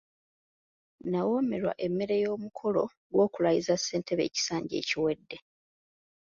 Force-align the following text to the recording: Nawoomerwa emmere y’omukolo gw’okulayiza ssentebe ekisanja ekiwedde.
Nawoomerwa 1.11 1.73
emmere 1.85 2.15
y’omukolo 2.23 2.83
gw’okulayiza 3.13 3.73
ssentebe 3.77 4.21
ekisanja 4.29 4.75
ekiwedde. 4.81 5.37